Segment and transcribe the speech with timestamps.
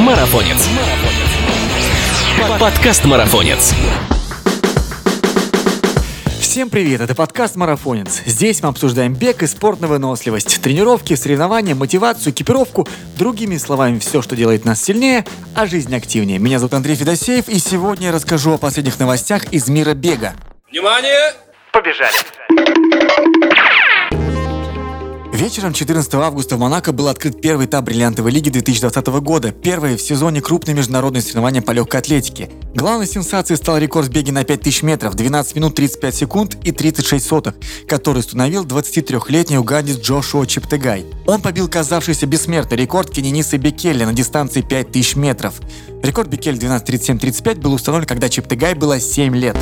[0.00, 0.66] Марафонец.
[2.58, 3.74] Подкаст Марафонец.
[6.40, 8.22] Всем привет, это подкаст «Марафонец».
[8.24, 14.22] Здесь мы обсуждаем бег и спорт на выносливость, тренировки, соревнования, мотивацию, экипировку, другими словами, все,
[14.22, 16.38] что делает нас сильнее, а жизнь активнее.
[16.38, 20.32] Меня зовут Андрей Федосеев, и сегодня я расскажу о последних новостях из мира бега.
[20.70, 21.34] Внимание!
[21.72, 23.29] Побежали!
[25.40, 30.02] Вечером 14 августа в Монако был открыт первый этап бриллиантовой лиги 2020 года, первое в
[30.02, 32.50] сезоне крупное международное соревнование по легкой атлетике.
[32.74, 37.26] Главной сенсацией стал рекорд в беге на 5000 метров, 12 минут 35 секунд и 36
[37.26, 37.54] сотых,
[37.88, 41.06] который установил 23-летний угандец Джошуа Чептегай.
[41.26, 45.54] Он побил казавшийся бессмертный рекорд кенениса Бекеля на дистанции 5000 метров.
[46.02, 49.56] Рекорд Бекель 12.37.35 был установлен, когда Чептегай было 7 лет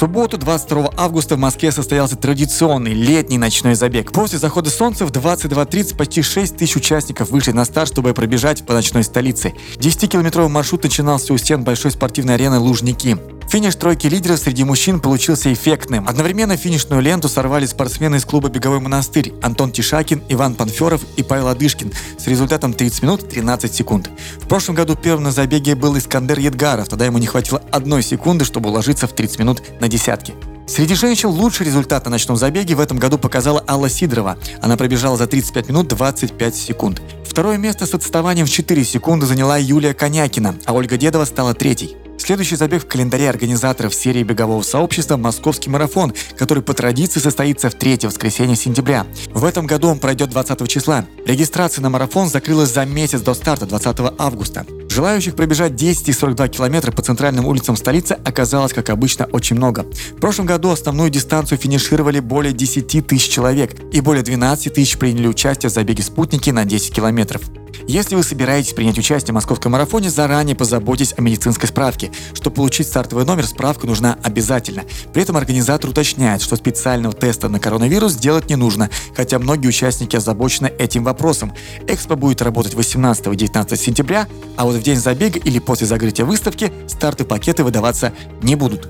[0.00, 4.12] субботу, 22 августа, в Москве состоялся традиционный летний ночной забег.
[4.12, 8.72] После захода солнца в 22.30 почти 6 тысяч участников вышли на старт, чтобы пробежать по
[8.72, 9.52] ночной столице.
[9.76, 13.18] 10-километровый маршрут начинался у стен большой спортивной арены «Лужники».
[13.50, 16.06] Финиш тройки лидеров среди мужчин получился эффектным.
[16.06, 21.48] Одновременно финишную ленту сорвали спортсмены из клуба «Беговой монастырь» Антон Тишакин, Иван Панферов и Павел
[21.48, 24.08] Адышкин с результатом 30 минут 13 секунд.
[24.40, 28.44] В прошлом году первым на забеге был Искандер Едгаров, тогда ему не хватило одной секунды,
[28.44, 30.32] чтобы уложиться в 30 минут на десятки.
[30.68, 34.38] Среди женщин лучший результат на ночном забеге в этом году показала Алла Сидорова.
[34.62, 37.02] Она пробежала за 35 минут 25 секунд.
[37.24, 41.96] Второе место с отставанием в 4 секунды заняла Юлия Конякина, а Ольга Дедова стала третьей.
[42.20, 47.74] Следующий забег в календаре организаторов серии бегового сообщества– Московский марафон, который по традиции состоится в
[47.74, 49.06] третье воскресенье сентября.
[49.32, 51.06] В этом году он пройдет 20 числа.
[51.24, 54.66] Регистрация на марафон закрылась за месяц до старта 20 августа.
[54.90, 59.86] Желающих пробежать 10 и 42 километра по центральным улицам столицы оказалось, как обычно, очень много.
[60.16, 65.26] В прошлом году основную дистанцию финишировали более 10 тысяч человек, и более 12 тысяч приняли
[65.26, 67.40] участие в забеге «Спутники» на 10 километров.
[67.90, 72.12] Если вы собираетесь принять участие в московском марафоне, заранее позаботьтесь о медицинской справке.
[72.34, 74.84] Чтобы получить стартовый номер, справка нужна обязательно.
[75.12, 80.14] При этом организатор уточняет, что специального теста на коронавирус делать не нужно, хотя многие участники
[80.14, 81.52] озабочены этим вопросом.
[81.88, 86.24] Экспо будет работать 18 и 19 сентября, а вот в день забега или после закрытия
[86.24, 88.88] выставки старты пакеты выдаваться не будут.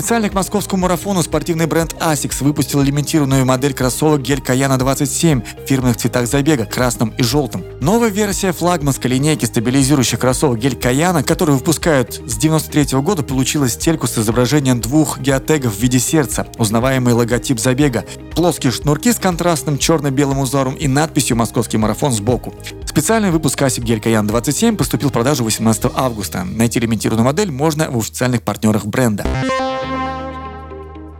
[0.00, 5.68] Специально к московскому марафону спортивный бренд ASICS выпустил лимитированную модель кроссовок Гель Каяна 27 в
[5.68, 7.62] фирменных цветах забега, красном и желтом.
[7.82, 14.06] Новая версия флагманской линейки стабилизирующих кроссовок Гель Каяна, которую выпускают с 93 года, получила стельку
[14.06, 20.38] с изображением двух геотегов в виде сердца, узнаваемый логотип забега, плоские шнурки с контрастным черно-белым
[20.38, 22.54] узором и надписью «Московский марафон» сбоку.
[22.86, 26.44] Специальный выпуск ASIC Гель Каян 27 поступил в продажу 18 августа.
[26.44, 29.26] Найти лимитированную модель можно в официальных партнерах бренда.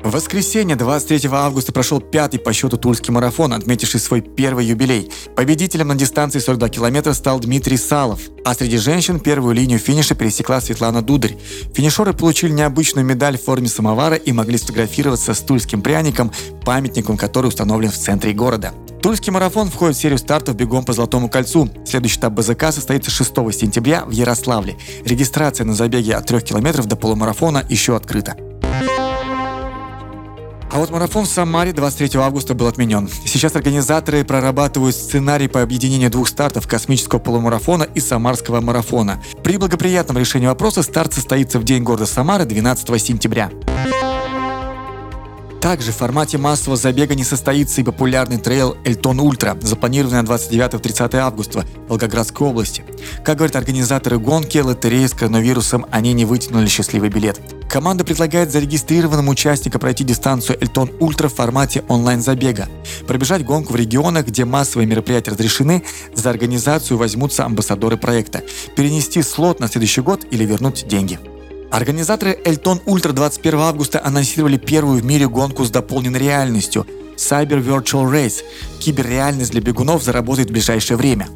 [0.02, 5.10] В воскресенье 23 августа прошел пятый по счету Тульский марафон, отметивший свой первый юбилей.
[5.36, 10.62] Победителем на дистанции 42 километра стал Дмитрий Салов, а среди женщин первую линию финиша пересекла
[10.62, 11.36] Светлана Дударь.
[11.74, 16.32] Финишеры получили необычную медаль в форме самовара и могли сфотографироваться с тульским пряником,
[16.64, 18.72] памятником который установлен в центре города.
[19.02, 21.68] Тульский марафон входит в серию стартов бегом по Золотому кольцу.
[21.86, 24.78] Следующий этап БЗК состоится 6 сентября в Ярославле.
[25.04, 28.34] Регистрация на забеге от 3 километров до полумарафона еще открыта.
[30.80, 33.06] Вот марафон в Самаре 23 августа был отменен.
[33.26, 39.22] Сейчас организаторы прорабатывают сценарий по объединению двух стартов космического полумарафона и самарского марафона.
[39.44, 43.50] При благоприятном решении вопроса старт состоится в день города Самары 12 сентября.
[45.60, 51.16] Также в формате массового забега не состоится и популярный трейл Elton Ultra, запланированный на 29-30
[51.16, 52.82] августа в Волгоградской области.
[53.22, 57.40] Как говорят организаторы гонки, в лотерее с коронавирусом они не вытянули счастливый билет.
[57.68, 62.68] Команда предлагает зарегистрированным участникам пройти дистанцию Elton Ultra в формате онлайн-забега.
[63.06, 65.84] Пробежать гонку в регионах, где массовые мероприятия разрешены,
[66.14, 68.42] за организацию возьмутся амбассадоры проекта.
[68.76, 71.18] Перенести слот на следующий год или вернуть деньги.
[71.70, 76.86] Организаторы Эльтон Ультра 21 августа анонсировали первую в мире гонку с дополненной реальностью–
[77.16, 78.42] Cyber Virtual Race.
[78.80, 81.28] Киберреальность для бегунов заработает в ближайшее время.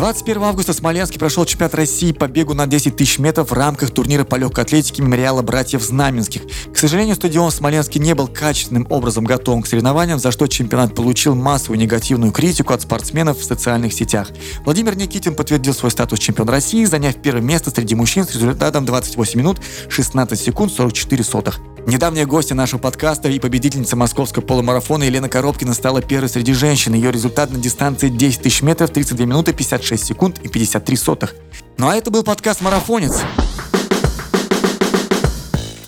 [0.00, 3.90] 21 августа в Смоленске прошел чемпионат России по бегу на 10 тысяч метров в рамках
[3.90, 6.40] турнира по легкой атлетике мемориала братьев Знаменских.
[6.72, 10.94] К сожалению, стадион в Смоленске не был качественным образом готовым к соревнованиям, за что чемпионат
[10.94, 14.30] получил массовую негативную критику от спортсменов в социальных сетях.
[14.64, 19.38] Владимир Никитин подтвердил свой статус чемпиона России, заняв первое место среди мужчин с результатом 28
[19.38, 19.58] минут
[19.90, 21.60] 16 секунд 44 сотых.
[21.86, 26.94] Недавняя гостья нашего подкаста и победительница московского полумарафона Елена Коробкина стала первой среди женщин.
[26.94, 31.34] Ее результат на дистанции 10 тысяч метров 32 минуты 56 секунд и 53 сотых.
[31.78, 33.22] Ну а это был подкаст «Марафонец».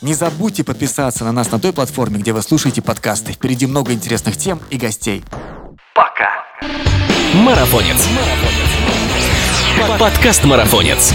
[0.00, 3.32] Не забудьте подписаться на нас на той платформе, где вы слушаете подкасты.
[3.32, 5.22] Впереди много интересных тем и гостей.
[5.94, 6.30] Пока!
[7.34, 8.08] Марафонец.
[9.98, 11.12] Подкаст Марафонец.